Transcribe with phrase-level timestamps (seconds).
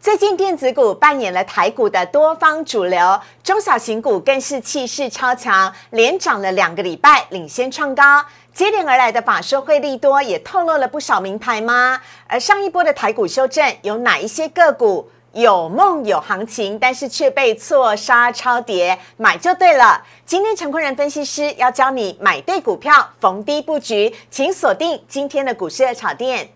[0.00, 8.24] 最近电子股扮演了台股的多方主流，中小型股更是气势超强，连涨了两个礼拜，领先创高。
[8.54, 12.00] 接连而来的法说会利多也透露了不少名牌吗？
[12.26, 20.02] 而上一波的台股修正，有哪一些个股有梦有行情，但是却被错杀超跌，买就对了。
[20.24, 26.48] 今天陈坤仁分析师要教你买对股票，逢低布局，请锁定今天的股市的炒店。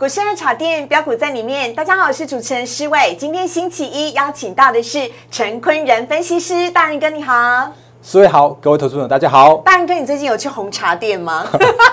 [0.00, 3.14] 股市热炒店标股在里面，大家好，我是主持人施伟。
[3.20, 4.98] 今天星期一，邀请到的是
[5.30, 7.70] 陈坤仁分析师，大仁哥你好。
[8.00, 9.56] 四位好，各位投资者大家好。
[9.58, 11.46] 大仁哥，你最近有去红茶店吗？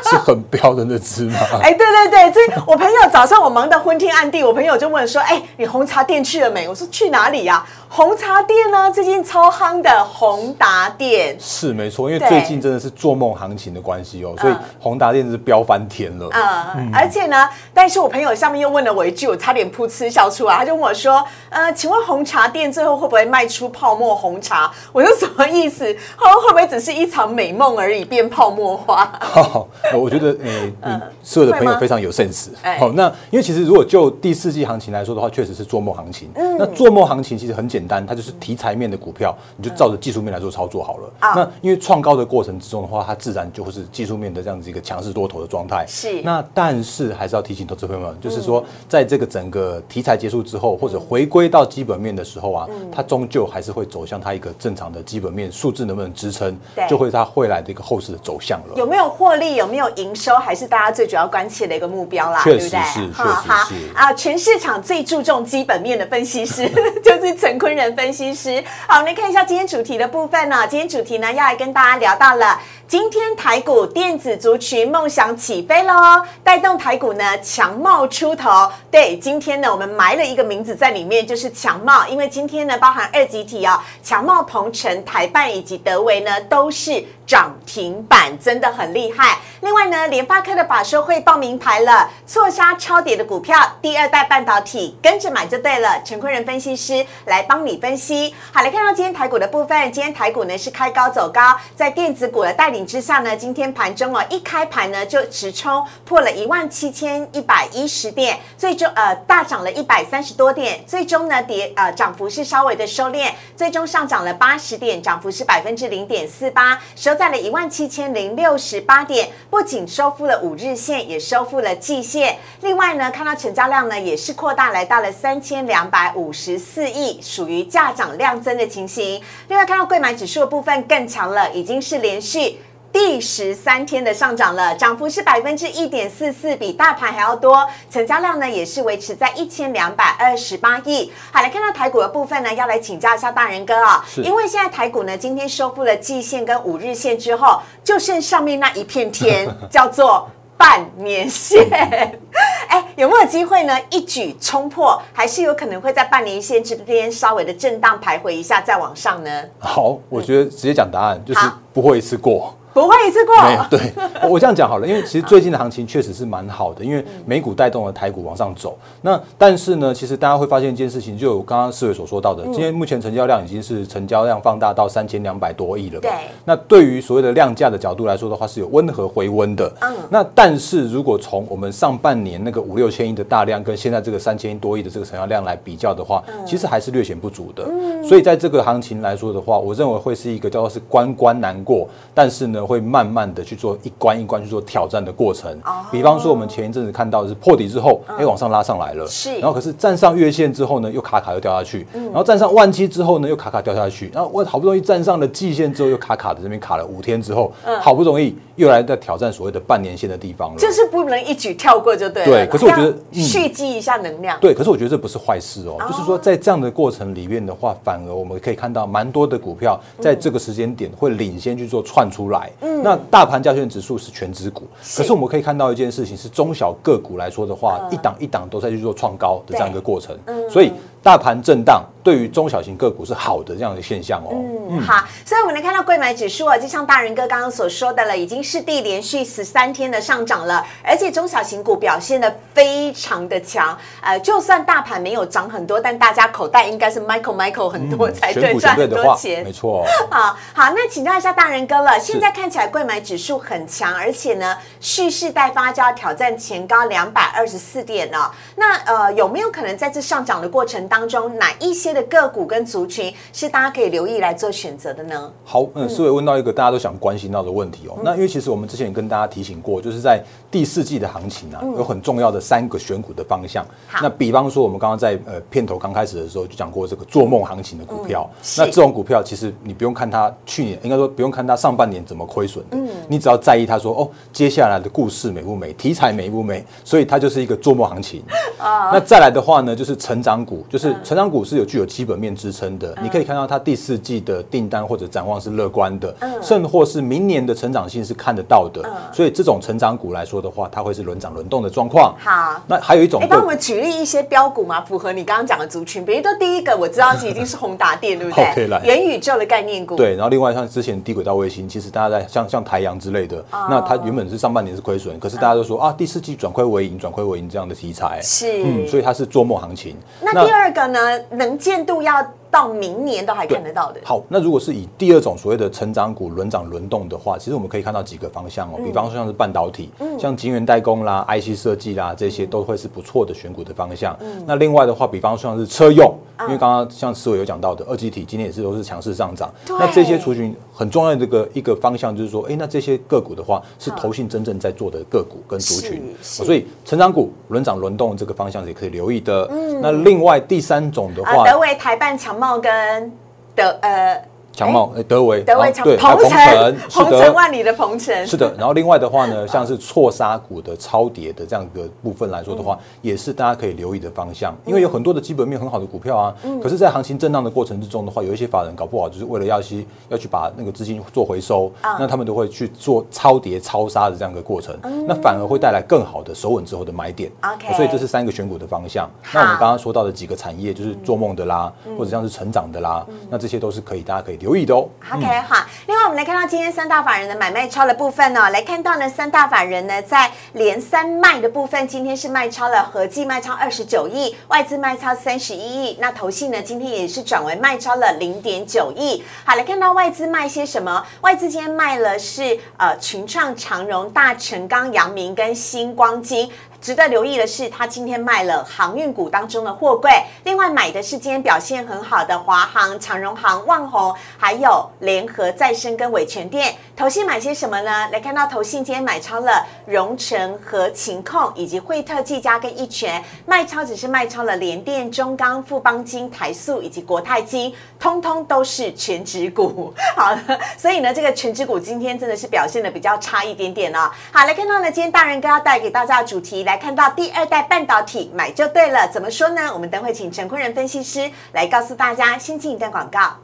[0.10, 1.38] 是 很标的那只吗？
[1.62, 8.92] 哎，对对对，这我朋友早上我忙得昏天暗地，我朋友就问说：“哎，你红茶店去了没？”我说：“去哪里呀？”红茶店呢？
[8.92, 16.30] 最近超夯的宏达店是没错，因为最近真的是做梦行情的关系哦，所以宏达店是飙翻天了。
[16.76, 20.56] 嗯，而且呢，但是我朋友下面又问了我一句，我差点噗嗤笑出来。
[20.58, 25.86] 他就问我说：“呃，请问红茶店最后会不会卖出泡沫红茶？”我说：“什么意思？
[25.86, 29.12] 会会不会只是一场美梦而已，变泡沫化？”
[29.96, 30.38] 我觉得，
[30.82, 32.50] 呃，所有的朋友非常有 sense。
[32.80, 36.30] 好，那因为其实如果就第四季行情来说的话，确实是做梦行情。
[36.60, 37.77] 那做梦行情其实很简。
[37.78, 41.14] 简单，它就是题材面的股票，你就照着技术面来做操作好了。
[41.22, 45.86] 那因为创高的过程之中的话，它自然就会是技术面的这样子一个强势多头的状态。
[45.88, 46.22] 是。
[46.24, 56.58] 那但是还是要提醒投资朋友们，就是说，在这个整个题材结束之后，或者回归到基本面的时候啊，它终究还是会走向它一个正常的基本面数字能不能支撑，
[56.90, 58.74] 就会它未来的一个后市的走向了。
[58.76, 59.56] 有没有获利？
[59.56, 60.36] 有没有营收？
[60.36, 62.42] 还是大家最主要关切的一个目标啦？
[62.44, 63.94] 确实是，确实是。
[63.94, 66.70] 啊，全市场最注重基本面的分析师
[67.04, 68.64] 就是陈坤人分析师。
[68.88, 70.68] 好，我们来看一下今天主题的部分呢。
[70.68, 72.60] 今天主题呢，要来跟大家聊到了。
[72.88, 78.72] 今天台股电子族群梦想起飞喽，带动台股呢强茂出头。
[78.90, 89.38] 对，今天呢我们埋了一个名字在里面，就是强茂，因为今天呢包含二级体哦，强茂、鹏程、台办以及德维呢都是涨停板，真的很厉害。
[89.60, 96.02] 另外呢，联发科的法说会报名牌了，错杀超跌的股票，第二代半导体跟着买就对了。
[96.06, 98.34] 陈坤仁分析师来帮你分析。
[98.54, 101.42] 好，来看到今天台股的部分，今天台股呢是开高走高，
[101.76, 122.38] 在电子股的带之下呢，今天盘中哦，一开盘呢就直冲破了一万七千一百一十点，最终呃大涨了一百三十多点，最终呢跌呃涨幅是稍微的收敛，最终上涨了八十点，涨幅是百分之零点四八，收在了一万七千零六十八点，不仅收复了五日线，也收复了季线。
[122.62, 129.22] 另外呢，看到成交量呢也是扩大来到了三千两百五十四亿，属于价涨量增的情形。
[129.48, 132.60] 另外看到贵买指数的部分更强了，已经是连续。
[132.98, 137.64] 第十三天的上涨了，涨幅是百分之一点四四，比大盘还要多。
[137.92, 141.12] 成交量呢也是维持在一千两百二十八亿。
[141.32, 151.70] 好，来看到台股的部分呢，要来请教一下大人哥啊，因为现在台股呢今天收复了季线跟五日线之后，就剩上面那一片天， 叫做半年线。
[152.68, 153.80] 哎，有没有机会呢？
[153.92, 159.44] 一举冲破，还是有可能会在半年线这边稍微的震荡徘徊一下，再往上呢？
[159.60, 161.40] 好，我觉得直接讲答案就是
[161.72, 162.57] 不会一次过。
[162.78, 168.78] 不会一次过，没有对我这样讲好了，因为其实最近的行情确实是蛮好的，因为美股带动了台股往上走。
[169.02, 176.00] 那但是呢，其实大家会发现一件事情，就刚刚四位所说到的，今天目前成交量已经是成交量放大到三千两百多亿了。
[176.00, 176.12] 对。
[176.46, 179.74] 那对于所谓的量价的角度来说的话，是有温和回温的。
[179.82, 179.96] 嗯。
[180.12, 187.64] 那但是如果从我们上半年那个五六千亿的大量，跟现在这个三千多亿的这个成交量来比较的话，其实还是略显不足的。
[187.68, 188.08] 嗯。
[188.08, 192.66] 所以在这个行情来说的话，我认为会是一个叫做是关关难过，但是呢。
[192.68, 195.58] 会慢慢的去做一关一关去做挑战的过程。
[195.90, 199.08] 比方说我们前一阵子看到的是破底之后，哎，往上拉上来了。
[199.08, 199.34] 是。
[199.40, 201.88] 然后可是站上月线之后呢，又卡卡又掉下去。
[201.94, 204.12] 然后站上万七之后呢，又卡卡掉下去。
[204.14, 210.60] 然后我好不容易站上了季线之后，又卡卡的这边卡了五天之后，好不容易又来在挑战所谓的半年线的地方了。
[210.60, 212.30] 就是不能一举跳过就对了。
[212.30, 212.48] 对。
[212.48, 214.38] 可是我觉得蓄积一下能量。
[214.42, 214.54] 对。
[214.54, 215.78] 可是我觉得这不是坏事哦。
[215.88, 222.52] 就是说在这样的过程里面的话，反而我们可以看到蛮多的股票在这个时间点会领先去做窜出来。
[222.60, 222.84] 嗯。
[222.84, 223.38] 那大盘。
[223.38, 224.64] 加权指数是全指股，
[224.98, 230.18] 可是我们可以看到一件事情，是中小个股来说的话，一档一档都在去做创高的这样一个过程，
[230.50, 231.86] 所以大盘震荡。
[232.08, 234.32] 对于中小型个股是好的这样的现象哦。
[234.70, 243.78] 嗯，好，所以我们能看到贵买指数啊，就像大人哥刚刚所说的了，已经是第连续十三天的上涨了，而且中小型股表现的非常的强。
[244.00, 249.44] 呃，就算大盘没有涨很多，但大家口袋应该是 Michael Michael 很多才对，赚很多钱。
[249.44, 249.86] 没错。
[250.10, 258.34] 好，好，那请教一下大人哥了，现在看起来贵买指数很强，而且呢，蓄势待发，就要挑战前高两百二十四点了。
[258.56, 265.32] 那呃，有没有可能在这上涨的过程当中，哪一些的个股跟族群是大家可以留意来做选择的呢？
[265.44, 267.98] 好，嗯，思维问到一个大家都想关心到的问题哦。
[268.04, 273.66] 那因为其实我们之前也跟大家提醒过，就是在第四季的行情啊，有很重要的三个选股的方向。
[274.02, 278.30] 那比方说，我们刚刚在呃片头刚开始的时候就讲过这个做梦行情的股票。
[278.58, 282.78] 那这种股票其实你不用看它去年，应该说不用看它上半年怎么亏损的，
[283.08, 288.24] 你只要在意它说哦，接下来的故事美不美，题材美不美，所以它就是一个做梦行情。
[288.60, 292.94] 啊， 那再来的话呢，就是成长股，就是成长股是有具有基本面支撑的。
[293.02, 298.84] 你可以看到它第四季的订单或者展望是乐观的，甚或是明年的成长性是看得到的。
[299.14, 302.16] 所以这种成长股来说的话，它会是轮涨轮动的状况。
[302.20, 306.04] 好，那还有一种，哎，帮我们举例一些标股嘛，符合你刚刚讲的族群。
[306.04, 308.68] 比如说第一个，我知道是已经是宏达电，对不对？
[308.84, 309.96] 元宇宙的概念股。
[309.96, 318.20] 对，然后另外像之前低轨道卫星，其实大家在像像台阳之类的，那它原本是上半年是亏损，可是大家都说啊，第四季转亏为盈，转亏为盈这样的题材。
[318.22, 319.96] 是，嗯，所以它是做梦行情。
[320.22, 322.26] 那第二个呢，能限度要。
[322.50, 324.00] 到明年都还看得到的。
[324.04, 328.80] 好，那如果是以第二种所谓的成长股轮涨轮动的话，其实我们可以看到几个方向哦。
[328.84, 329.90] 比方说像是半导体，
[330.20, 334.18] 像晶圆代工啦、IC 设计啦，这些都会是不错的选股的方向。
[334.46, 339.52] 那另外的话，比方说像是车用，因为刚刚像思维有讲到的，二级体今天也是都是强势上涨。
[339.68, 349.50] 那这些族群很重要的这个一个方向就是说，哎，那这些个股的话是投信真正在做的个股跟族群，所以成长股轮涨轮动这个方向也可以留意的。
[349.82, 353.12] 那另外第三种的话，德维台办强茂跟
[353.56, 354.37] 的呃。
[354.58, 358.52] 强茂，哎，德维，德维强，鹏程，鹏程万里的鹏程，是的。
[358.58, 364.56] 然后另外的话呢， 像是错杀股的超跌的这样一个部分来说的话，也是大家可以留意的方向。
[364.66, 374.76] 因为有很多的基本面很好的股票啊，可是，在行情震荡的过程之中的话，有一些法人搞不好就是为了要去要去把那个资金做回收，那他们都会去做超跌超杀的这样一个过程，
[375.08, 377.32] 那反而会带来更好的守稳之后的买点。
[377.44, 379.08] OK，所以这是三个选股的方向。
[379.32, 384.88] 那我们刚刚说到的几个产业，就是做梦的啦，或者像是成长的啦，那这些都是可以大家可以留意的哦。
[385.14, 385.26] OK。
[385.42, 399.22] 好，另外我们来看到今天三大法人的买卖超的部分呢，来看到呢三大法人呢在连三卖的部分，今天是卖超了合计卖超二十九亿，外资卖超三十一亿，那投信呢今天也是转为卖超了零点九亿。
[399.44, 401.06] 好，来看到外资卖些什么？
[401.20, 406.50] 外资今天卖了是呃群创、长荣、大成钢、阳明跟星光金。
[406.80, 410.12] 值得留意的是，他今天卖了航运股当中的货柜，
[410.44, 416.76] 另外买的是今天表现很好的华航、长荣航、万宏，还有联合再生跟伟全电。
[416.96, 418.08] 投信买些什么呢？
[418.12, 429.94] 来看到投信今天买超了荣成和勤控，以及惠特技嘉跟一全，卖超只是卖超了联电、中钢、富邦金、台塑以及国泰金，通通都是全职股。
[430.16, 430.36] 好，
[430.78, 434.10] 所以呢，这个全职股今天真的是表现的比较差一点点哦。
[434.32, 436.67] 好，来看到呢，今天大人哥要带给大家的主题。
[436.68, 439.74] 来看到第二代半导体买就对了，怎么说呢？
[439.74, 442.38] 我们等会请陈坤仁分析师来告诉大家。
[442.38, 443.38] 先进一段广告，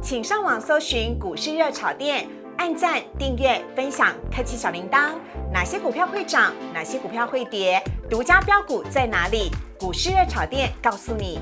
[0.00, 2.26] 请上网搜寻股市热炒店，
[2.56, 5.10] 按赞、订阅、分享，开启小铃铛。
[5.52, 6.54] 哪些股票会涨？
[6.72, 7.82] 哪些股票会跌？
[8.08, 9.50] 独家标股在哪里？
[9.78, 11.38] 股市热炒店告诉你。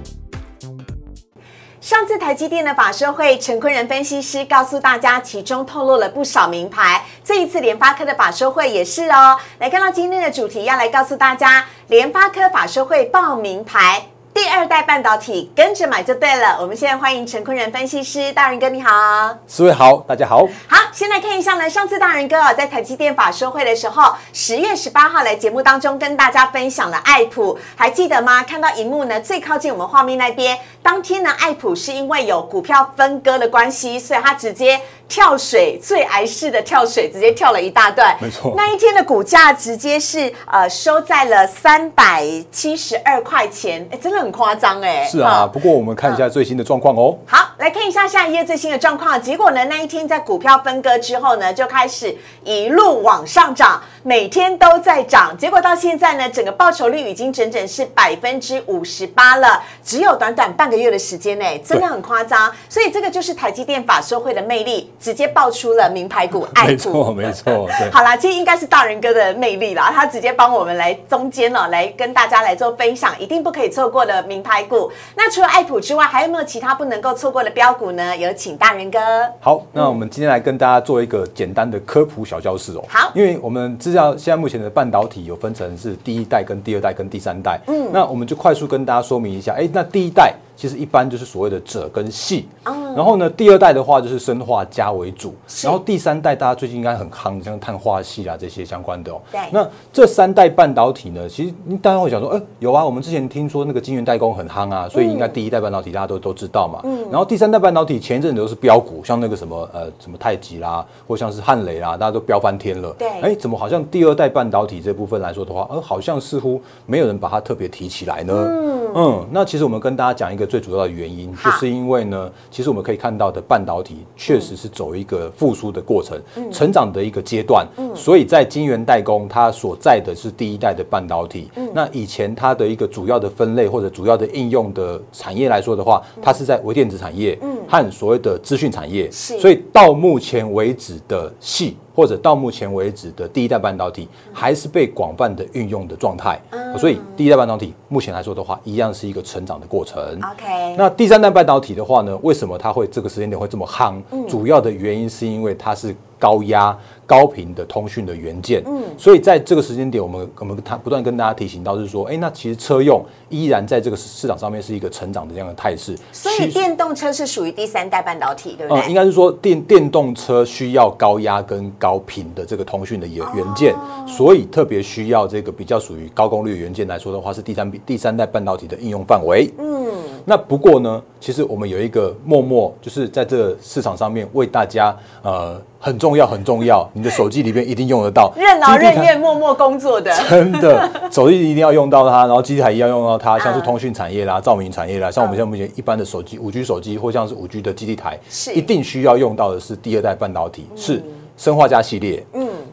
[1.87, 7.05] 上次台积电的法说会，陈坤仁分析师告诉大家，其中透露了不少名牌。
[7.23, 9.39] 这一次联发科的法说会也是哦。
[9.61, 14.05] 来看到今天的主题，要来告诉大家，联发科法说会报名牌。
[14.37, 16.59] 第二代半导体跟着买就对了。
[16.61, 20.47] 我们现在欢迎陈坤仁分析师，大人哥你好，四位好，大家好。
[20.69, 28.43] 好，先来看一下呢，上次大人哥啊在台积电法说会的时候，十月十八号来节目当中跟大家分享了爱普，还记得吗？
[28.43, 34.79] 看到荧幕呢最靠近我们画面那边，当天呢爱普是因为有股票分割的关系，所以它直接。
[35.09, 38.17] 跳水最挨式的跳水，直接跳了一大段。
[38.21, 45.05] 没错，那一天的股价直接是呃收在了三百七十二块钱，哎，真的很夸张哎。
[45.05, 47.17] 是啊，不过我们看一下最新的状况哦。
[47.27, 49.21] 好，来看一下下一页最新的状况。
[49.21, 55.37] 结果呢，那一天在股票分割之后呢，就开始一路往上涨，每天都在涨。
[55.39, 62.53] 结果到现在呢，整个报酬率已经整整是百分之五十八了，只有短短半个月的时间内，真的很夸张。
[62.69, 64.93] 所以这个就是台积电法说会的魅力。
[64.99, 67.69] 直接爆出了名牌股爱，没错没错。
[67.93, 74.91] 好啦，其实应该是大人哥的魅力啦，他直接帮我们来中间哦，来跟大家来做分享，一定不可以错过的名牌股。
[75.15, 78.17] 那除了爱普之外，还有没有其他不能够错过的标股呢？
[78.17, 78.99] 有请大人哥。
[79.41, 82.85] 好，那我们今天来跟大家做一个简单的科普小教室哦。
[82.89, 87.61] 好因为我们知道现在目前的半导体有分成是第一代、跟第二代、跟第三代。
[87.67, 89.53] 嗯，那我们就快速跟大家说明一下。
[89.53, 92.49] 哎，那第一代其实一般就是所谓的锗跟细。
[92.97, 99.21] 然后呢，第二代的话就是生化镓为主，然后第三代大家最近应该很夯，像碳化系啊这些相关的哦。
[99.31, 106.81] 对那这三代半导体呢，其实大家会想说，哎、有啊，我们之前听说那个晶圆代工很夯啊，所以应该第一代半导体大家都都知道嘛。
[106.85, 112.91] 嗯然后第三代半导体前一阵子都是标股，像那个什么呃什么太极啦，或像是汉雷啦，大家都飙翻天了。
[112.99, 118.33] 对哎，怎么好像第二代半导体这部分来说的话，呃，好像似乎没有人把它特别提起来呢。
[118.35, 126.17] 嗯嗯那其实我们跟大家讲一个最主要的原因，就是因为呢，其实我们可以看到的半导体确实是走一个复苏的过程，
[126.53, 127.67] 成长的一个阶段。
[127.97, 131.51] 所以在晶圆代工，它所在的是第一代的半导体。
[131.75, 139.11] 那以前它的一个主要的分类或者主要的应用的产业来说的话，它是在微电子产业和所谓的资讯产业。
[139.11, 141.77] 是所以到目前为止的细。
[141.97, 146.39] 或者到目前为止的第一代半导体还是被广泛的运用的状态，
[146.77, 149.99] 所以第一代半导体目前来说的话，一样是一个成长的过程。
[150.03, 153.95] OK，那第三代半导体的话呢，为什么它会这个时间点会这么夯？
[154.11, 158.63] 嗯主要的原因是因为它是高压、高频的通讯的元件。
[158.67, 165.97] 嗯，所以在这个时间点，我们我们它不断跟大家提醒到，是说，哎，那其实车用依然在这个市场上面是一个成长的这样的态势。
[166.13, 168.89] 所以电动车是属于第三代半导体，对不呃，对？
[168.89, 173.75] 应该是说电电动车需要高压跟高频的这个通讯的元元件，
[174.07, 179.51] 所以特别需要这个比较属于高功率的元件来说的话，是第三第三代半导体的应用范围。
[179.59, 179.87] 嗯，
[180.29, 190.11] 那不过呢，其实我们有一个默默就是在这个市场上面为大家呃很重要很重要，你的手机里面一定用得到， 任劳任怨、默默工作的。
[190.29, 198.53] 真的，手机一定要用到它，然后机台一定要用到它，像是通讯产业啦、照明产业啦，像我们现在目前一般的手机、五 G 手机或像是五 G 的基地台，是。
[198.53, 201.01] 一定需要用到的是第二代半导体，是
[201.37, 202.27] 生化加系列。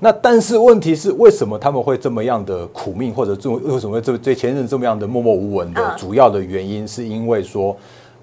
[0.04, 5.82] 嗯，那但是问题是，为什么他们会这么样的苦命，或者这么为什么会这这前任这么样的默默无闻的？
[5.82, 7.76] 嗯主要的原因是因为说，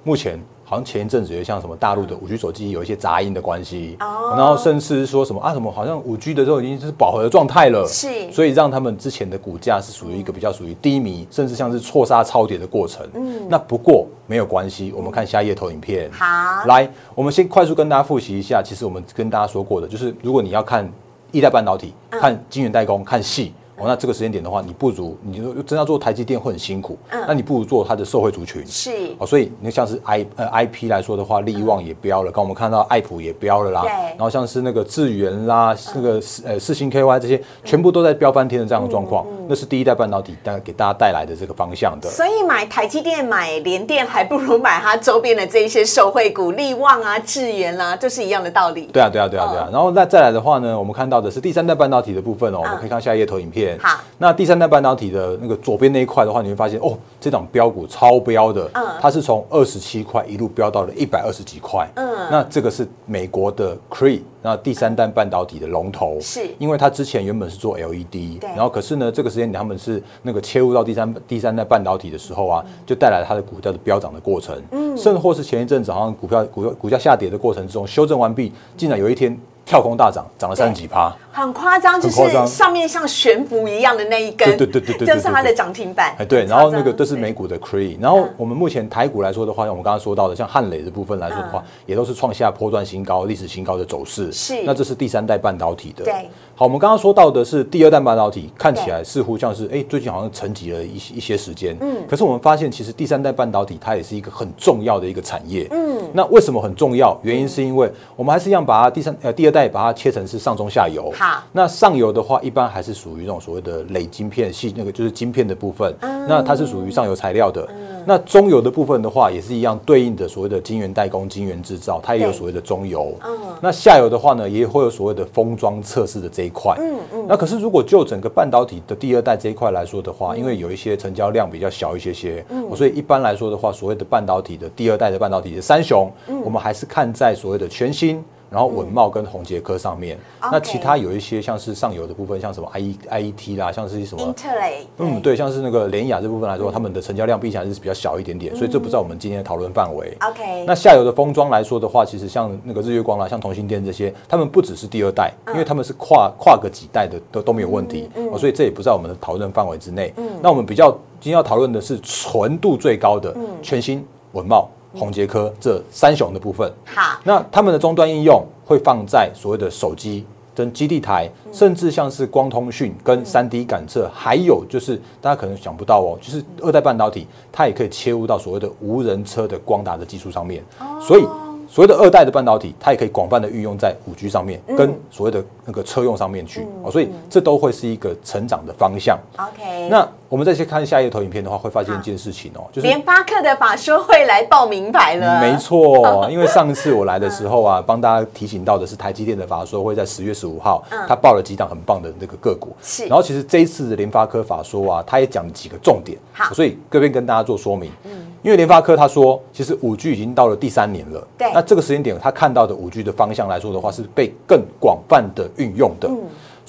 [0.04, 0.38] 目前。
[0.62, 13.04] 好像前一阵子有像什么大陆的五 G 手机有一些杂音的关系，哦然后甚至说什么啊什么好像五 G 的时候已经是饱和的状态了，是所以让他们之前的股价是属于一个比较属于低迷，甚至像是错杀超跌的过程。
[13.14, 16.08] 嗯，那不过没有关系，我们看下一页投影片。
[16.12, 20.88] 好，来，我们先快速跟大家复习一下，其实我们跟大家说过的，就是如果你要看
[21.32, 23.52] 一代半导体、嗯看晶圆代工、看细。
[23.80, 28.64] 哦，那这个时间点的话，你不如你就真要做台积电会很辛苦，嗯那你不如做它的受惠族群。
[28.66, 42.08] 是哦，所以你像是 I 呃 IP 来说的话，力旺也标了，刚我们看到爱普也标了啦，对然后像是那个智源啦，那个呃四星 KY 这些，全部都在飙翻天的这样的状况，那是第一代半导体带给大家带来的这个方向的。
[42.10, 48.82] 所以买台积电、买联电，还不如买它周边的这一些受惠股，力旺啊、智源啦、这是一样的道理。
[48.92, 49.68] 对啊，对啊，对啊，对啊。
[49.72, 53.69] 然后那再来的话呢，我们看到的是第三代半导体的部分哦，我嗯们可以看下一页投影片。
[53.78, 58.86] 好，那第三代半导体的那个左边那一块的话，你会发现哦，这档标股超标的，嗯。
[59.00, 61.88] 它是从二十七块一路飙到了一百二十几块。
[61.94, 62.28] 嗯。
[62.30, 66.40] 那这个是美国的 Cree，那第三代半导体的龙头，是。
[66.58, 68.48] 因为它之前原本是做 LED，对。
[68.50, 74.54] 然后可是呢，这个时间点他们是那个切入到第三第三代半导体的时候啊，就带来了它的股价的飙涨的过程。
[74.72, 79.36] 嗯，甚或是前一阵子好像股票股股价下跌的过程之中，修正完毕，竟然有一天
[79.70, 81.12] 跳空大涨，涨了三十几趴。
[81.30, 86.12] 很夸张，就是上面像悬浮一样的那一根，对对对对就是它的涨停板。
[86.18, 94.32] 哎，对，然后那个都是美股的 Cree，然后我们目前台股来说的话，像我们刚刚说到的，像汉磊的部分来说的话，也都是创下波段新高、历史新高的走势。
[94.32, 96.02] 是那这是第三代半导体的。
[96.02, 96.28] 对。
[96.56, 101.76] 好，我们刚刚说到的是第二代半导体，看起来似乎像是哎，最近好像沉寂了一些一些时间。
[101.80, 102.04] 嗯。
[102.08, 105.68] 可是我们发现，其实第三代半导体它也是一个很重要的一个产业。
[105.70, 106.10] 嗯。
[106.12, 107.16] 那为什么很重要？
[107.22, 111.10] 原因是因为我们还是一样把它第三呃第二代把它切成是上中下游。
[111.12, 115.94] 好那上游的话，一般还是属于那种所谓的累晶片系，那个就是晶片的部分。
[116.28, 117.66] 那它是属于上游材料的。
[118.06, 123.14] 那中游的部分的话，也是一样对应的所谓的晶圆代工、晶圆制造，它也有所谓的中游。
[123.60, 126.74] 那下游的话呢，也会有所谓的封装测试的这一块。
[126.80, 127.26] 嗯嗯。
[127.28, 136.10] 那可是如果就整个半导体的第二代这一块来说的话，因为有一些成交量比较小一些些，嗯所以一般来说的话，所谓的半导体的第二代的半导体的三雄，
[136.42, 138.24] 我们还是看在所谓的全新。
[138.50, 150.16] 然后文茂跟宏杰科上面，那其他有一些像是上游的部分，像什么 I E I E T 啦，像是什么英特雷，嗯，对，像是那个联雅这部分来说，他们的成交量毕竟还是比较小一点点，所以这不在我们今天的讨论范围。
[150.20, 160.12] OK，那下游的封装来说的话，其实像那个日月光啦，像同心电这些，他们不只是第二代，因为他们是跨跨个几代的都都没有问题，哦所以这也不在我们的讨论范围之内。
[160.42, 160.90] 那我们比较
[161.20, 166.72] 今天要讨论的是纯度最高的全新文茂、宏杰科这三雄的部分。
[166.84, 170.24] 好，那他们的终端应用会放在所谓的手机。
[170.52, 180.62] 跟基地台，甚至像是光通讯跟三 D 感测，还有就是大家可能想不到哦，就是二代半导体，它也可以切入到所谓的无人车的光达的技术上面。
[181.00, 181.24] 所以
[181.70, 186.66] 所谓的二代的半导体，它也可以广泛的运用在五 G 上面，跟所谓的那个车用上面去。
[186.82, 189.16] 哦，所以这都会是一个成长的方向。
[189.36, 202.74] OK，那我们再去看下一个投影片的话，会发现一件事情哦，就是联发科的法说会来报名牌了，没错，因为上次我来的时候啊， 帮大家提醒到的是台积电的法说会在十月十五号，他报了几档很棒的那个个股。
[202.82, 207.92] 是然后其实这一次的联发科法说啊，他也讲了几个重点，好所以这边跟大家做说明。
[208.42, 216.08] 因为联发科他说，其实五 G 已经到了第三年了，对那这个时间点他看到的五 G 的方向来说的话，是被更广泛的运用的。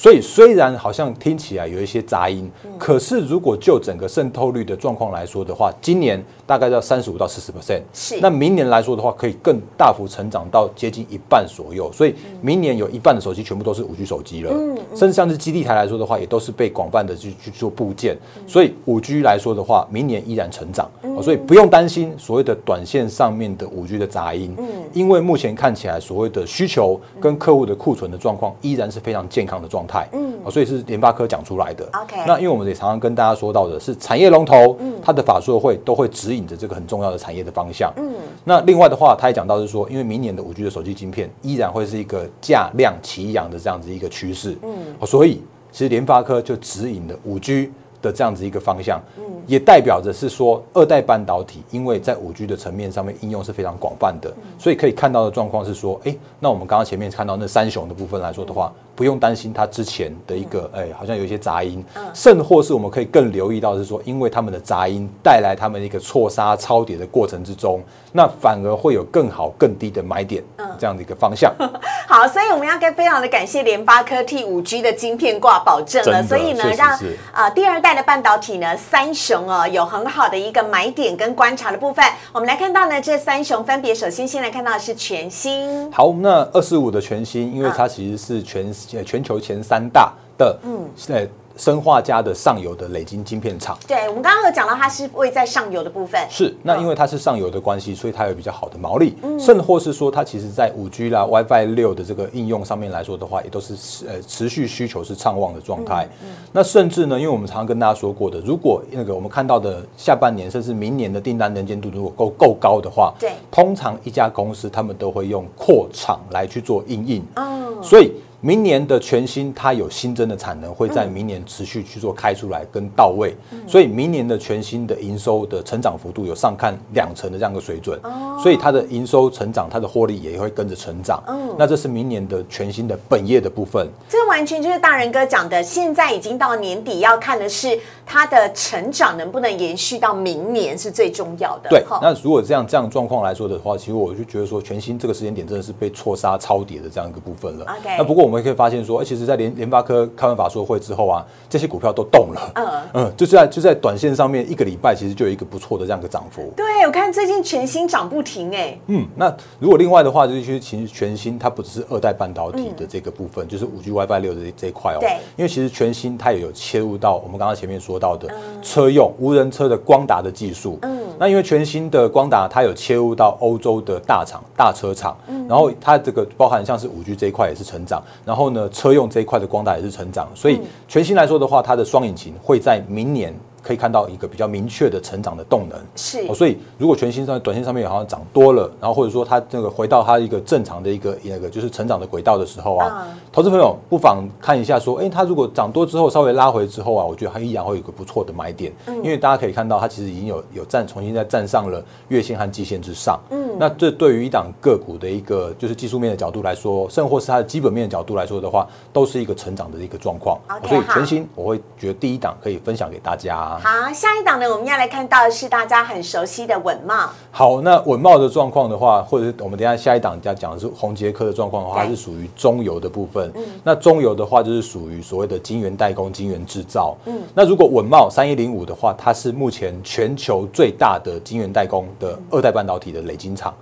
[0.01, 8.20] 所以虽然好像听起来有一些杂音，可是如果就整个渗透率的状况来说的话，今年大概要三十五到四十 percent，是。
[8.20, 11.91] 那明年来说的话，可以更大幅成长到接近一半左右。
[11.93, 18.17] 所以明年有一半的手机全部都是五 G 手机了，嗯甚至像是基地台来说的话，也都是被广泛的去去做部件。
[18.48, 24.65] 所以五 G 来说的话，明年依然成长，哦所以不用担心所谓的短线上面的五 G 的杂音，嗯。
[24.93, 31.88] 因为目前看起来所谓的需求跟客户的库存的状况依然是非常健康的状态，嗯，所以是联发科讲出来的。
[31.93, 37.91] OK 那因为我们也常常跟大家说到的是产业龙头，它的法说会都会指引着这个很重要的产业的方向。
[37.98, 44.57] 嗯，那另外的话，他也讲到是说，因为明年的五 G 的手机晶片依然会是一个价量齐扬的这样子一个趋势。
[44.63, 47.71] 嗯，所以其实联发科就指引了五 G
[48.01, 49.00] 的这样子一个方向，
[49.45, 67.81] 也代表着是说二代半导体，因为在五 G 的层面上面应用是非常广泛的，所以可以看到的状况是说，哎，那我们刚刚前面看到那三雄的部分来说的话，不用担心它之前的一个，哎，好像有一些杂音，甚或是我们可以更留意到是说，因为他们的杂音带来他们一个错杀超跌的过程之中，
[68.12, 70.43] 那反而会有更好更低的买点
[70.77, 71.51] 这样的一个方向。
[72.08, 77.17] 好，所以我们要跟非常的感谢联发科 T 五 G 的晶片挂保证了，所以呢让是。
[77.34, 82.05] 啊、第二代的半导体呢三雄哦有很好的一个买点跟观察的部分。
[82.31, 91.27] 我们来看到呢这三雄分别，首先先来看到的是全新，好，那二十五的全新，因为它其实是全呃全球前三大的，嗯，呃，
[91.57, 93.77] 生化家的上游的累晶晶片厂。
[93.85, 103.75] 对我们刚刚有讲到它是位在上游的部分，是，那因为它是上游的关系，所以它有比较好的毛利，甚或是说它其实在五 G 啦、WiFi 六的这个应用上面来说的话，也都是
[104.07, 106.07] 呃持续需求是畅旺的状态。
[106.51, 113.33] 那甚至呢，因为我们常常跟大家说过的，如果那个我们看到的下半年甚至明年的订单能见度如果够够高的话，对。
[113.51, 123.35] 通常一家公司他们都会用扩厂来去做应应，嗯，所以明年的全新它有新增的产能，会在明年持续去做开出来跟到位，
[123.67, 127.99] 所以明年的全新的营收的成长幅度有上看两成的这样一个水准，
[128.41, 131.23] 所以它的营收成长，它的获利也会跟着成长。
[131.55, 133.87] 那这是明年的全新的本业的部分。
[134.09, 141.69] 这完全就是大人哥讲的，现在已经到年底，要看的是它的成长能不能延续到明年是最重要的。
[141.69, 147.65] 对，那如果这样这样状况来说的话，其实我就觉得说，全新这个时间点真的是被错杀超跌的这样一个部分了。
[147.65, 152.51] OK 那不过我们也可以发现说，哎、其实，在联联发科开完法说会之后啊，这些股票都动了。
[152.55, 152.67] 嗯
[153.05, 156.51] 嗯，就是在就在短线上面，一个礼拜其实就有一个不错的这样一个涨幅。
[156.55, 165.00] 对，我看最近全新涨不停哎、嗯，那如果另外的话，就是其实全新它不只是二代半导体的这个部分，就是五 G WiFi 六的这这一块哦。
[165.01, 168.27] 对因为其实全新它也有切入到我们刚刚前面说到的
[168.61, 170.79] 车用无人车的光达的技术。
[170.81, 175.17] 嗯，那因为全新的光达它有切入到欧洲的大厂、大车厂，
[175.48, 183.34] 然后它这个包含像是五 G 这一块也是成长，然后呢车用这一块的光大也是成长，所以全新来说的话，它的双引擎会在明年。
[183.61, 186.25] 可以看到一个比较明确的成长的动能，是。
[186.27, 193.17] 哦，所以如果全新上短线上面好像涨多了，然后或者说它这个回到它一个正常的一个那个就是成长的轨道的时候啊，嗯。
[193.31, 210.39] 投资朋友不妨看一下说，哎、它如果涨多之后稍微拉回之后啊，我觉得它依然会有一个不错的买点，因为大家可以看到它其实已经有有站重新再站上了月线和季线之上，嗯，那这对于一档个股的一个就是技术面的角度来说，甚或是它的基本面的角度来说的话，都是一个成长的一个状况。
[210.67, 213.50] 所以全新我会觉得第一档可以分享给大家。
[213.59, 213.87] 差。
[213.87, 217.09] 好，下一档呢，我们要来看到的是大家很熟悉的稳茂。
[217.31, 223.31] 好，那稳茂的状况的话，或者是我们等下下一档要讲的是宏杰科的状况的话，它是属于中游的部分。
[223.64, 226.96] 那中游的话，就是属于所谓的晶圆代工、晶圆制造。
[227.05, 233.53] 嗯，那如果稳茂三一零五的话，它是目前全球最大的晶圆代工的二代半导体的累晶厂。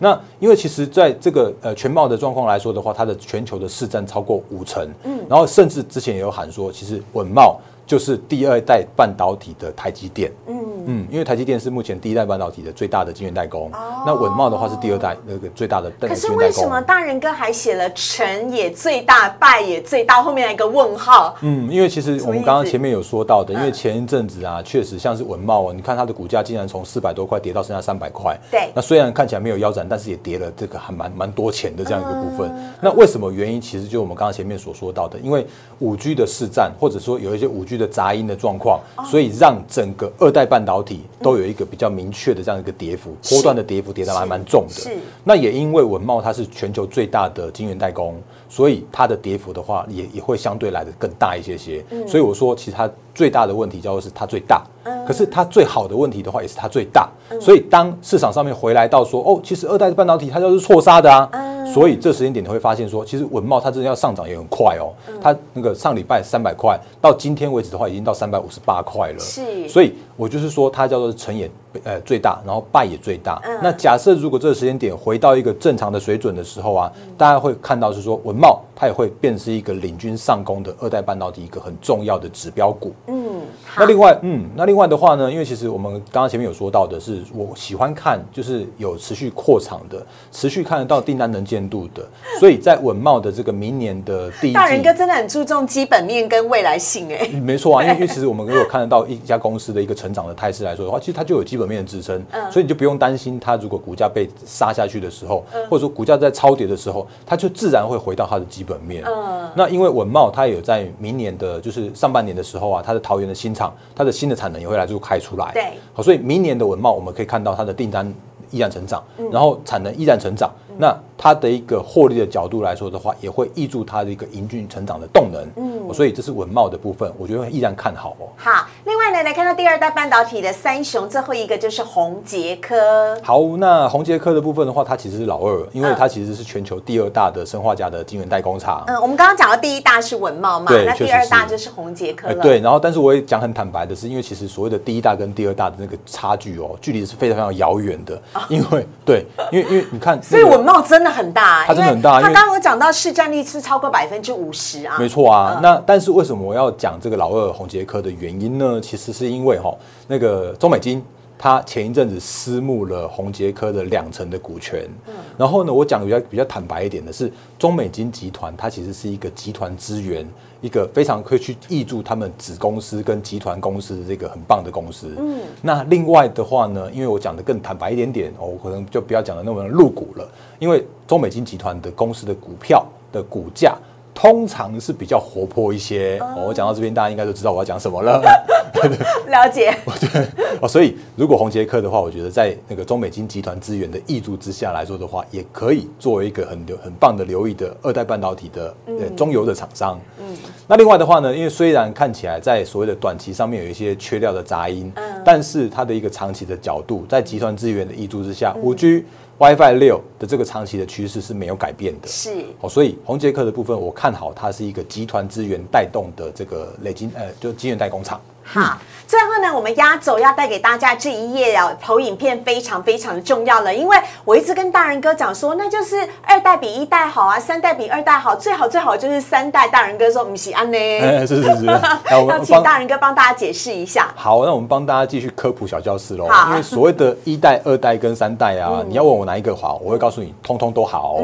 [0.00, 13.70] 那因为其实在这个呃全茂的状况来说的话，它的全球的市占超过五成，嗯，然后甚至之前也有喊说，其实稳茂就是第二代半导体的台积电，嗯嗯，因为台积电是目前第一代半导体的最大的晶圆代工，
[14.06, 16.80] 那稳茂的话是第二代那个最大的可是为什么。
[16.82, 21.34] 大人哥还写了成也最大，败也最大，后面一个问号？
[21.40, 28.38] 嗯，因为其实我们刚刚前面有说到的，因为嗯前一阵子啊，确实像是文茂啊，你看它的股价竟然从四百多块跌到剩下三百块。
[28.50, 32.50] 对那虽然看起来没有腰斩，但是也跌了这个还蛮蛮多钱的这样一个部分。
[32.50, 33.60] 嗯那为什么原因？
[33.60, 35.46] 其实就我们刚刚前面所说到的，因为
[35.78, 44.74] 五 G 的市占，或者说有一些五 G 的杂音的状况，哦所以让整个二代半导体都有一个比较明确的这样一个跌幅，波段的跌幅跌得还蛮重的。
[44.74, 44.90] 是
[45.22, 51.84] 那也因为文茂它是全球最大的晶圆代工，所以它的跌幅的话也也会相对来的更大一些些。
[51.90, 54.62] 嗯所以我说，其实它最大的问题叫做是它最大，
[55.06, 57.08] 可是它最好的问题的话也是它最大。
[57.30, 61.28] 嗯所以当市场上面回来到说，哦，其实二代半导体它就是错杀的啊。
[61.32, 64.92] 嗯所以这时间点你会发现说，其实文茂它真的要上涨也很快哦。
[65.08, 69.18] 嗯它那个上礼拜三百块，到今天为止的话已经到三百五十八块了。
[69.18, 71.50] 是所以我就是说，它叫做成也
[71.82, 73.40] 呃最大，然后败也最大。
[73.44, 82.92] 嗯那假设如果这个时间点回到一个正常的水准的时候啊，大家会看到是说文茂它也会变成一个领军上攻的二代半导体一个很重要的指标股。
[83.06, 83.43] 嗯，好
[83.76, 92.06] 那另外，嗯，那另外的话呢，因为其实我们刚刚前面有说到的是，我喜欢看就是有持续扩厂的，持续看得到订单能见度的，
[92.38, 97.28] 所以在稳茂的这个明年的第一季，大人哥真的很注重基本面跟未来性哎。
[97.32, 109.02] 嗯没错啊，因为 因为其实我们如果看得到一家公司的一个成长的态势来说的话，其实它就有基本面的支撑，嗯所以你就不用担心它如果股价被杀下去的时候，或者说股价在超跌的时候，它就自然会回到它的基本面。
[109.06, 115.50] 嗯那因为稳茂它也有在明年的就是上半年的时候啊，它的桃园的新厂，它的新的产能也会来就开出来。
[115.54, 118.12] 对好，所以明年的文茂我们可以看到它的订单
[118.50, 125.42] 依然成长，嗯然后产能依然成长，那它的一个获利的角度来说的话，也会抑注它的一个营运成长的动能。
[125.56, 128.28] 嗯，所以这是文茂的部分，我觉得依然看好哦。
[128.36, 133.18] 好，另外呢，来看到第二代半导体的三雄，最后一个就是宏杰科。
[133.22, 138.84] 好，那宏杰科的部分的话，它其实是老二，因为嗯它其实是全球第二大的生化家的晶圆代工厂。
[138.86, 142.34] 嗯，我们刚刚讲到第一大是文茂嘛，那第二大就是宏杰科了。
[142.34, 148.20] 哎对，然后但是我也讲很坦白的是，因为其实所谓的第一大跟第二大的那个差距哦，距离是非常非常遥远的。
[148.50, 154.96] 因为对，因为因为你看、 那个，所以文茂真的很大，它真的很大因为它刚刚有讲到市占率是超过百分之五十啊。
[154.98, 158.80] 没错啊，那但是为什么我要讲这个老二红杰科的原因呢？
[158.80, 159.72] 其实是因为哈，
[160.08, 161.02] 那个中美金。
[161.36, 164.88] 它前一阵子私募了宏杰科的两成的股权，
[165.36, 170.26] 然后呢，我讲比较比较坦白一点的是，中美金集团它其实是一个集团资源，
[170.62, 175.14] 一个非常可以去挹注他们子公司跟集团公司的这个很棒的公司。
[175.18, 180.26] 嗯，那另外的话呢，因为我讲的更坦白一点点哦，我可能就不要讲的那么露骨了，
[180.58, 183.76] 因为中美金集团的公司的股票的股价。
[184.14, 188.22] 通常是比较活泼一些、哦，我讲到这边，大家应该都知道我要讲什么了。
[189.28, 189.76] 了解。
[190.62, 199.98] 哦，所以如果红杰克的话，我觉得在那个中美金集团资源的挹注之下来说的话，也可以作为一个很留很棒的留意的二代半导体的呃中游的厂商。
[200.20, 200.36] 嗯，
[200.68, 209.04] 那另外的话呢，因为虽然看起来在所谓的短期上面有一些缺料的杂音，嗯，但是它的一个长期的角度，在集团资源的挹注之下，五 G、
[209.38, 212.08] WiFi 六的这个长期的趋势是没有改变的。
[212.08, 218.20] 是哦，所以红杰克的部分，我看好它是一个集团资源带动的这个累积，呃，就晶圆代工厂。
[218.42, 229.68] 好，最后呢，我们压轴要带给大家这一页啊，投影片非常非常的重要了，因为我一直跟大人哥讲说，那就是二代比一代好啊，三代比二代好，最好最好就是三代。
[229.74, 234.12] 大人哥说不是安呢，哎，是是是，要请大人哥帮大家解释一下。
[234.14, 236.28] 好，那我们帮大家继续科普小教室喽。
[236.48, 241.18] 因为所谓的一代、二代跟三代啊，你要问我哪一个好，我会告诉你，通通都好。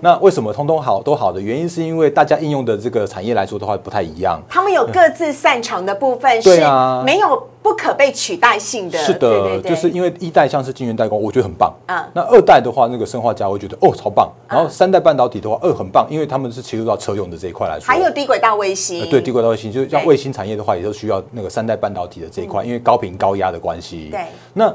[0.00, 4.40] 那为什么通通好都好的原因，是因为大家应用的这个产业来说的话不太一样。
[4.48, 8.96] 他们有各自擅长的部分，对是啊没有不可被取代性的。
[9.00, 11.74] 是的，就是因为一代像是晶圆代工，我觉得很棒。
[11.86, 14.30] 嗯那二代的话，那个生化家我会觉得哦超棒。
[14.48, 17.86] 然后三代半导体的话，二很棒，因为他们是切入到车用的这一块来说。
[17.86, 24.08] 还有低轨道卫星，呃对低轨道卫星，就是像对卫星产业的话，也都需要那个三代半导体的这一块，因为高频高压的关系。
[24.12, 24.72] 对，那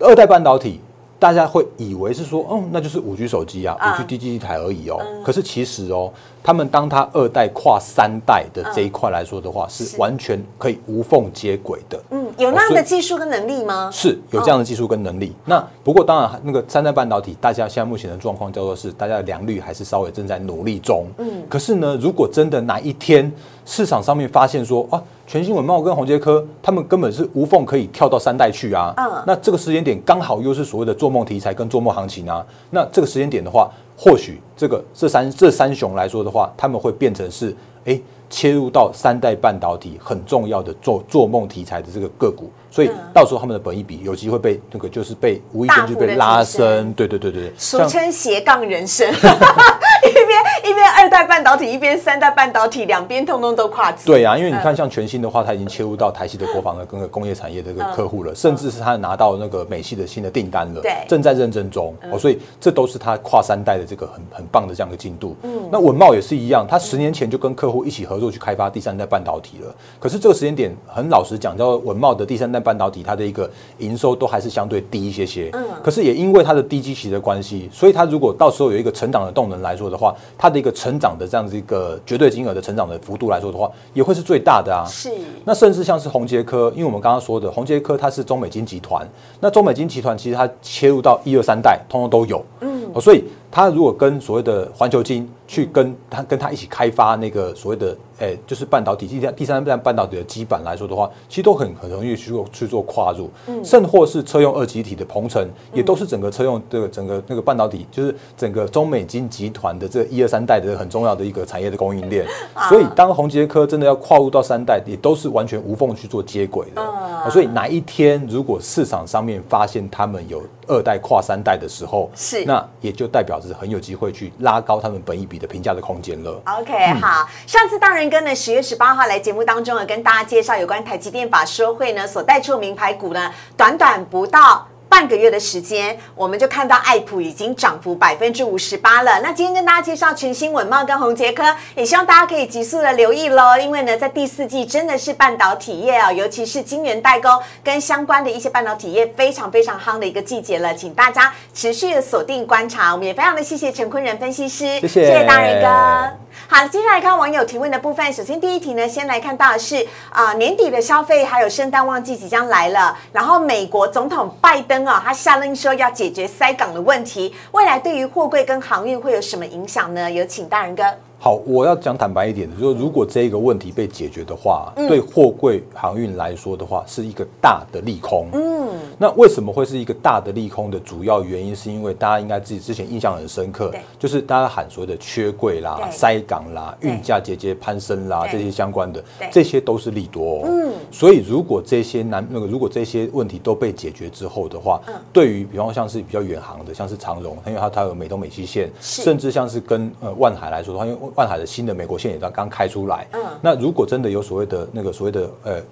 [0.00, 0.80] 二代半导体
[1.20, 4.98] 大家会以为是说，哦，那就是五 G 手机啊，啊五 G 低基台而已哦。
[5.24, 12.00] 可是其实哦，他们当他二代跨三代的这一块来说的话，是是完全可以无缝接轨的。
[12.10, 13.90] 嗯，有那样的技术跟能力吗？
[13.92, 15.34] 是有这样的技术跟能力。
[15.44, 21.06] 那不过当然，那个三代半导体，大家现在目前的状况叫做是，大家的良率还是稍微正在努力中。
[21.18, 23.30] 嗯，可是呢，如果真的哪一天
[23.66, 38.00] 市场上面发现说啊，全新文茂跟宏杰科他们根本是无缝可以跳到三代去啊，嗯那这个时间点刚好又是所谓的做梦题材跟做梦行情啊，那这个时间点的话，或许这个这三这三雄来说的话，他们会变成是哎。
[38.30, 49.10] 切入到三代半导体很重要的做做梦题材的这个个股，所以到时候他们的本益比有机会被那个就是被无意间就被拉升，对对对对对，俗称斜杠人生，
[50.60, 54.06] 一边二代半导体，一边三代半导体，两边通通都跨足。
[54.06, 60.92] 对啊，因为你看像全新的话，它已经切入到台系的国防的跟工业产业的这个客户了，甚至是他拿到那个美系的新的订单了，对。
[61.08, 61.94] 正在认证中。
[62.10, 65.36] 哦，所以这都是他跨三代的这个很很棒的这样的进度。
[65.42, 75.50] 嗯，那文茂也是一样，他十年前就跟客户一起合作去开发第三代半导体了，可是这个时间点很老实讲，叫文茂的第三代半导体，它的一个营收都还是相对低一些些。
[75.52, 84.84] 嗯，可是也因为它的低基期的关系，所以它如果到时候有一个成长的动能来说的话，它的一个成长的这样子一个绝对金额的成长的幅度来说的话，也会是最大的啊。
[84.86, 85.10] 是。
[85.44, 89.06] 那甚至像是宏杰科，因为我们刚刚说的宏杰科，它是中美金集团，
[89.40, 103.30] 那中美金集团其实它切入到一二三代，通通都有，嗯，所以它如果跟所谓的环球金去跟它跟它一起开发那个所谓的，诶、就是半导体第三第三代半导体的基板来说的话，其实都很很容易去做去做跨入，
[103.64, 112.26] 甚或是车用二极体的鹏程，也都是整个车用这个整个那个半导体，就是整个中美金集团的这一二三代的很重要的一个产业的供应链，
[112.68, 116.82] 所以当宏杰科真的要跨入到三代，也都是完全无缝去做接轨的。
[116.82, 122.44] 哦所以哪一天如果市场上面发现他们有二代跨三代的时候，是。
[122.44, 126.40] 那也就代表着很有机会去拉高他们本一笔的评价的空间了。
[126.46, 127.28] OK，好。
[127.46, 134.66] 上次大人哥呢，十月十八号来节目当中呢，跟大家介绍有关台积电法说会呢所带出的名牌股呢，短短不到。
[134.88, 139.20] 半个月的时间，我们就看到爱普已经涨幅百分之五十八了。
[139.22, 143.58] 那今天跟大家介绍全新稳茂跟宏杰科，也希望大家可以急速的留意喽。
[143.60, 147.30] 因为呢，在第四季真的是半导体业啊，尤其是晶圆代工
[147.62, 152.92] 跟相关的一些半导体业非常非常夯的一个季节了，请大家持续的锁定观察。
[152.92, 156.27] 我们也非常的谢谢陈坤仁分析师，谢谢谢谢大人哥。
[156.46, 158.12] 好，接下来看网友提问的部分。
[158.12, 170.10] 首先第一题呢，先来看到的是啊、年底的消费还有圣诞旺季即将来了，然后美国总统拜登啊，他下令说要解决塞港的问题，未来对于货柜跟航运会有什么影响呢？
[170.10, 170.84] 有请大人哥。
[171.20, 178.28] 好，我要讲坦白一点的，就是如果这个问题被解决的话，对货柜航运来说的话，是一个大的利空。
[178.32, 186.88] 嗯，那为什么会是一个大的利空的主要原因，是因为大家应该自己之前印象很深刻，就是大家喊所谓的缺柜啦对、塞港啦、对。
[186.88, 188.38] 运价节节攀升啦，对。
[188.38, 190.42] 这些相关的对，这些都是利多、哦。
[190.44, 194.94] 嗯，所以如果这些难那个如果这些问题都被解决之后的话，嗯。
[195.12, 203.20] 对于比方像是比较远航的，像是长荣，因为它它有美东美西线，甚至像是跟呃万海来说的话，因为万海的新的美国线也刚刚开出来，嗯。
[203.40, 205.62] 那如果真的有所谓的那个所谓的呃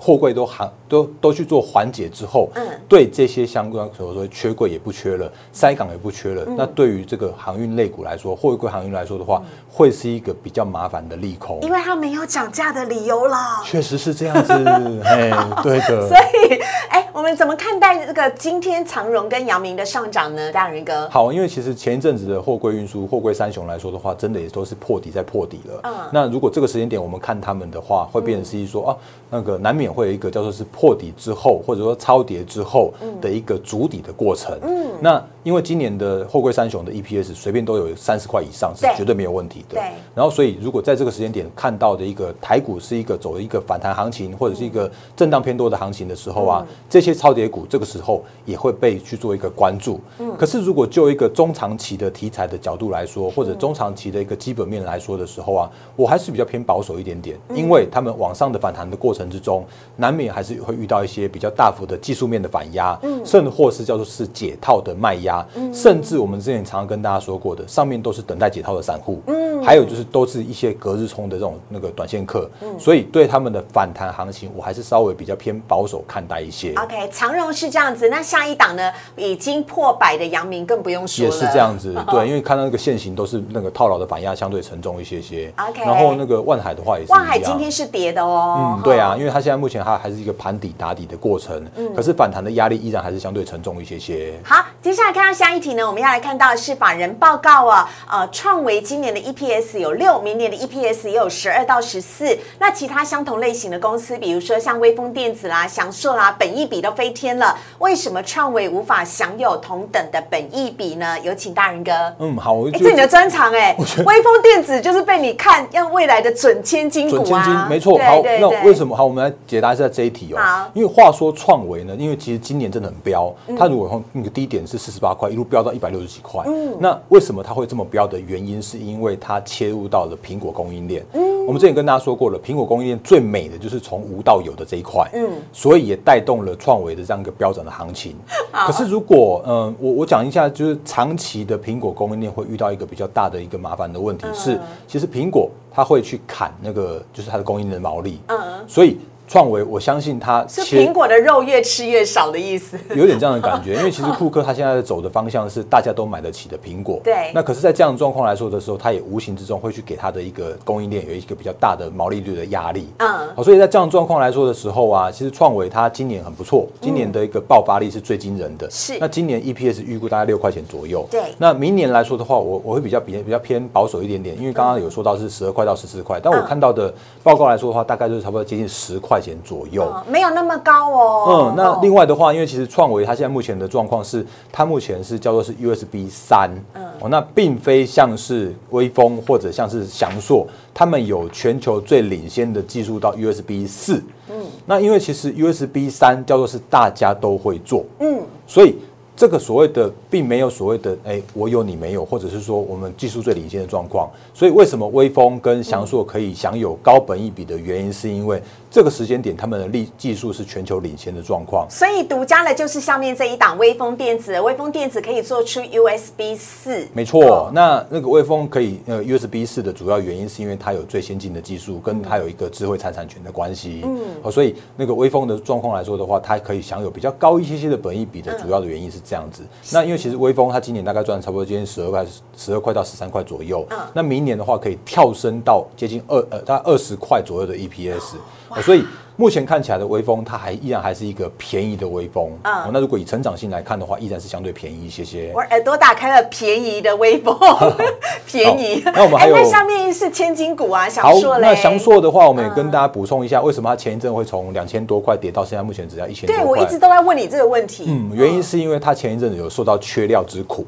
[0.00, 11.60] 货柜都航都都去做缓解之后，嗯对这些相关所说缺柜也不缺了，塞港也不缺嗯了，那对于这个航运类股来说，货柜航运来说的话，会是一个比较麻烦的利空。
[11.60, 13.36] 因为它没有涨价的理由了。
[13.64, 14.52] 确实是这样子，
[15.04, 15.30] 哎，
[15.62, 16.08] 对的。
[16.08, 16.58] 所以，
[16.88, 20.50] 哎，我们怎么看待这个今天长荣跟阳明的上涨呢？
[20.50, 25.80] 大人哥，好，因为其实前一阵子的货柜运输、货柜三雄来说的话，真的也都是破底在破底了。
[25.84, 28.96] 嗯那如果这个时间点我们看他们的话，会变成是一说、啊，
[29.30, 34.56] 那个难免会有一个叫做是破底之后，或者说超跌之后的一个筑底的过程。
[34.62, 38.94] 嗯，那因为今年的货柜三雄的 EPS 随便都有三十块以上，是对。
[38.96, 39.76] 绝对没有问题的。
[39.76, 39.82] 对。
[40.14, 50.00] 然后，所以如果在这个时间点看到的一个台股是一个走一个反弹行情，或者是一个震荡偏多的行情的时候啊，这些超跌股这个时候也会被去做一个关注。
[50.38, 59.64] 可是如果就一个中长期的题材的角度来说，或者中长期的一个基本面来说的时候啊，我还是比较偏保守一点点，因为他们往上的反弹的过程之中，
[59.96, 63.20] 难免还是会遇到一些比较大幅的技术面的反压，嗯。
[63.24, 65.46] 甚或是叫做是解套的卖压。
[65.54, 72.78] 嗯，甚至我们之前常常跟大家说过的，上面都是等待解套的散户，嗯，还有就是都是一些隔日冲的这种那个短线客，嗯。
[72.78, 76.72] 所以对他们的反弹行情，我还是稍微比较偏保守看待一些。
[76.74, 85.52] OK，长荣是这样子，那下一档呢，已经破百的阳明更不用说了，也是这样子， 对，因为看到那个线型都是那个套牢的反压相对沉重一些些。
[85.58, 94.34] OK 然后那个万海的话也是万海今天是跌的哦，嗯，对啊，因为它现在目前它还是一个盘底打底的过程，嗯可是反弹的压力依然还是相对沉重一些些。
[94.44, 102.36] 好，接下来看到下一题呢，我们要来看到的是法人报告啊，呃，创维今年的 EPS 有六，明年的 EPS 也有十二到十四。
[102.58, 111.18] 那其他相同类型的公司，比如说像微风电子啦、翔硕啦，本益比都飞天了，为什么创维无法享有同等的本益比呢？
[111.20, 111.92] 有请大人哥。
[112.18, 117.98] 嗯，好，我这你的专长哎，微风电子就是被你看要未来的准千金股准千金啊，没错。
[117.98, 119.04] 好，那为什么好？
[119.04, 120.70] 我们来解答一下这一题好哦。
[120.74, 126.42] 因为话说创维呢，因为其实今年真的很飙，嗯它如果从那个低点是四十八块，一路飙到一百六十几块。
[126.46, 131.04] 嗯，那为什么它会这么飙的原因，是因为它切入到了苹果供应链。
[131.12, 135.08] 嗯，我们之前跟大家说过了，苹果供应链最美的就是从无到有的这一块。
[135.14, 138.14] 嗯，所以也带动了创维的这样一个飙涨的行情。
[138.52, 148.20] 可是如果嗯，我我讲一下，就是长期的苹果供应链会遇到一个比较大的一个麻烦的问题是，其实苹果它会去砍那个就是它的供应链的毛利。
[148.26, 148.98] 嗯，所以
[149.30, 152.76] 创维，我相信它是苹果的肉越吃越少的意思。
[152.96, 157.00] 有点这样的感觉，因为其实库克他现在走的方向是大家都买得起的苹果。
[157.04, 162.88] 对那可是，在这样的状况来说的时候，他也无形之中会去给他的一个供应链有一个比较大的毛利率的压力。
[162.98, 168.68] 嗯好，所以在这样的状况来说的时候啊，其实创维它今年很不错，今年的一个爆发力是最惊人的。
[168.68, 171.06] 是那今年 EPS 预估大概六块钱左右。
[171.08, 179.84] 对那明年来说的话，我我会比较比比较偏保守一点点，因为刚刚有说到是十二块到十四块，但我嗯看到的报告来说的话，大概就是差不多接近十块钱左右。
[179.84, 181.52] 哦没有那么高哦。
[181.52, 198.78] 嗯，那另外外的话，因为其实创维它现在目前的状况是，它目前是叫做是 USB 三，嗯，哦，那并非像是微风或者像是翔硕，他们有全球最领先的技术到 USB 四，嗯，那因为其实 USB 三叫做是大家都会做，嗯，所以
[199.20, 204.08] 这个所谓的并没有所谓的哎、我有你没有，或者是说我们技术最领先的状况。
[204.32, 211.66] 所以为什么微风跟翔硕可以享有高本益比的原因，是因为这个时间点他们的力技术是全球领先的状况。
[211.68, 223.82] 所以独家的就是上面这一档微风电子，微风电子可以做出 USB 四，没错，那那个微风可以呃 USB 四的主要原因是因为它有最先进的技术，跟它有一个智慧财产权的关系。
[223.84, 229.42] 嗯，哦，所以那个微风的状况来说的话，它可以享有比较高一些些的本益比的主要的原因是这样子。
[229.72, 233.66] 那因为其实微风它今年大概赚差不多接近十二块，十二块到十三块左右。
[233.70, 238.14] 嗯那明年的话可以跳升到接近二呃大概二十块左右的 EPS。
[238.50, 238.84] 哦，所以
[239.20, 242.30] 目前看起来的微风它还依然还是一个便宜的微风。
[242.42, 245.30] 嗯哦，那如果以成长性来看的话，依然是相对便宜一些些。
[245.34, 247.36] 我耳朵打开了，便宜的微风，
[248.26, 248.82] 便宜。
[248.82, 251.48] 好那我们还有上面是千金股啊，翔，硕嘞。
[251.48, 256.42] 那翔硕的话，我们也跟大家补充一下，为什么它前一阵会从两千多块跌到现在目前只要一千多块？
[256.42, 257.84] 对我一直都在问你这个问题。
[257.88, 260.66] 嗯，原因是因为它前一阵子有受到缺料之苦。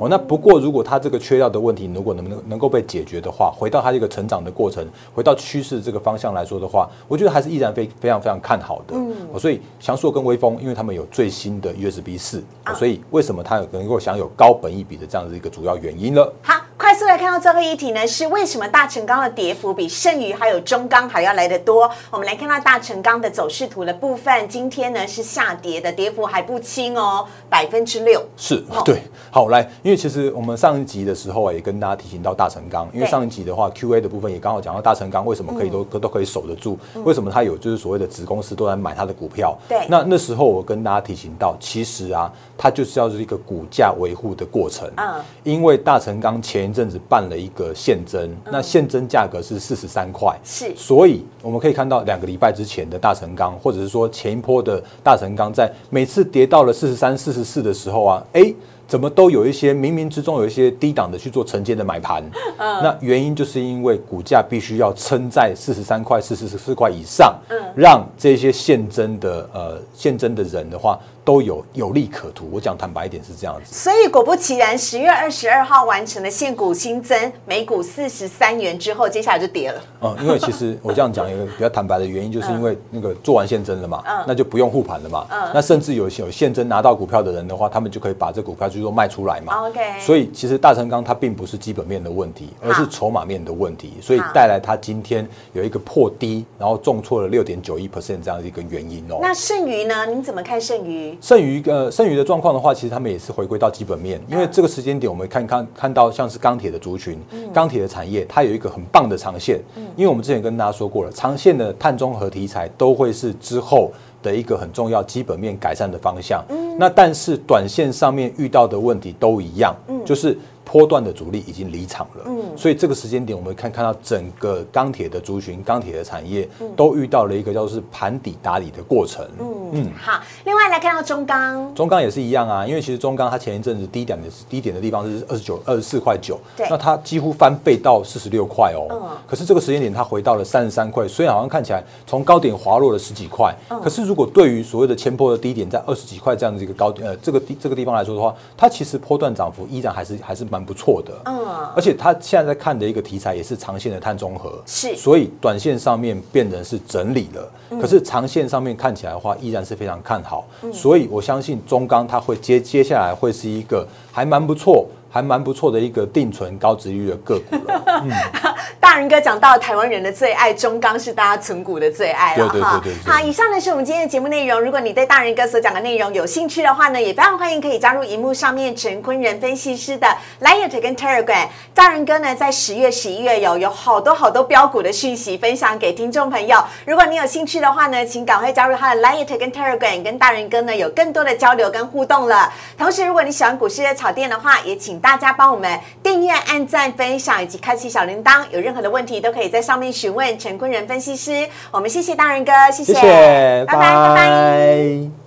[0.00, 4.82] 哦，那不过如果它这个缺料的问题如果能不能能够被解决的话，回到它这个成长的过程，
[5.14, 8.94] 回到趋势这个方向来说的话，我觉得还是依然非非常非常看好的。
[8.94, 16.32] 嗯，所以翔硕跟微风，因为他们有最新的 USB 四、哦，所以为什么它有能够享有高本益比的这样的一个主要原因了。
[16.40, 16.54] 好，
[16.90, 21.88] 快速来看到最后一题呢，是为什么大成钢的跌幅比剩余还有中钢还要来得多？
[22.10, 28.20] 我们来看到大成钢的走势图的部分，今天呢是下跌的，跌幅还不轻哦，百分之六。
[28.36, 39.56] 是哦对，好来，因为其实我们上一集的时候啊，也跟大家提醒到大成钢，因为上一集的话，Q&A 的部分也刚好讲到大成钢为什么可以都、都可以守得住，为什么它有就是所谓的子公司都在买它的股票。
[39.68, 44.90] 对那那时候我跟大家提醒到，其实啊，它就是要是一个股价维护的过程。
[44.96, 50.72] 嗯因为大成钢前一阵子办了一个现增，那现增价格是四十三块，是。
[50.76, 58.54] 所以我们可以看到两个礼拜之前的大成钢，或者是说前一波的大成钢，在每次跌到了四十三、四十四的时候啊，哎。
[58.90, 62.24] 怎么都有一些冥冥之中有一些低档的去做承接的买盘，
[62.58, 67.32] 那原因就是因为股价必须要撑在四十三块、四十四块以上，
[67.76, 72.48] 让这些现增的呃现增的人的话都有有利可图。
[72.52, 73.74] 我讲坦白一点是这样子。
[73.74, 79.80] 所以果不其然，十月二十二号完成了现股新增，每股四十三元之后，接下来就跌了。
[80.02, 85.26] 嗯，因为其实 我这样讲一个比较坦白的原因，就是因为那个做完现增了嘛，那就不用护盘了嘛。
[85.54, 89.68] 那甚至有有现增拿到股票的人的话，他们就可以把这股票去续都卖出来嘛。
[89.68, 99.18] OK 所以其实大成钢它并不是基本面的问题，而是筹码面的问题，所以带来它今天有一个破低，然后重挫了六点九一 percent 这样的一个原因哦。
[99.20, 100.06] 那剩余呢？
[100.06, 101.09] 您怎么看剩余？
[101.20, 107.18] 剩余呃剩余的状况的话，其实他们也是回归到基本面，因为这个时间点我们看看看到像是钢铁的族群、
[107.52, 109.60] 钢铁的产业，它有一个很棒的长线。
[109.96, 113.90] 因为我们之前跟大家说过了，长线的碳中和题材都会是之后
[114.22, 116.44] 的一个很重要基本面改善的方向。
[116.78, 120.36] 那但是短线上面遇到的问题都一样，就是。
[120.70, 130.20] 波段的主力已经离场了，嗯，所以这个时间点，我们看看到整个钢铁的族群、钢铁的产业都遇到了一个叫做是盘底打底的过程，嗯嗯，好。
[130.44, 136.64] 另外来看到中钢，中钢也是一样啊，因为其实中钢它前一阵子低点的低点的地方是二十九、二十四块九，对。
[136.70, 138.86] 那它几乎翻倍到四十六块哦。
[138.92, 139.18] 嗯。
[139.26, 143.80] 可是这个时间点它回到了三十三块，虽然好像看起来从高点滑落了十几块，嗯。
[143.80, 151.12] 可是如果对于所谓的前波的低点在二十几块这样的一个高点，呃，这个地这个地方来说的话，它其实波段涨幅依然还是还是蛮不错的。
[151.24, 154.94] 嗯，而且他现在在看的一个题材也是长线的碳中和，是。
[154.96, 164.86] 所以短线上面变成是整理了，可是长线上面看起来的话，依然是非常看好，所以我相信中钢它会接接下来会是一个还蛮不错。
[165.10, 167.82] 还蛮不错的一个定存高值率的个股了，
[168.78, 173.02] 大人哥讲到台湾人的最爱中钢是大家存股的最爱了对对哈对对。
[173.02, 174.60] 对好，以上呢是我们今天的节目内容。
[174.60, 180.06] 如果你对大人哥所讲的内容有兴趣的话呢，也非常欢迎可以加入荧幕上面陈坤仁分析师的
[180.40, 181.48] Light 跟 Telegram。
[181.74, 186.62] 大人哥呢在十月、十一月有有好多好多标股的讯息分享给听众朋友。
[186.86, 192.52] 如果你有兴趣的话呢，请赶快加入他的 Light 跟 Telegram，跟大人哥呢有更多的交流跟互动了。
[192.78, 198.44] 同时，如果你喜欢股市的炒店的话，也请大家帮我们订阅、按赞、分享以及开启小铃铛。
[198.50, 201.48] 有任何的问题都可以在上面询问陈坤仁分析师。
[201.70, 205.19] 我们谢谢大仁哥，谢谢谢，拜拜拜拜。